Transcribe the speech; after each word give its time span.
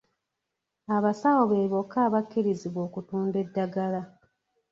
Abasawo 0.95 1.41
be 1.51 1.59
bokka 1.71 1.97
abakkirizibwa 2.07 2.79
okutunda 2.87 3.37
eddagala. 3.45 4.01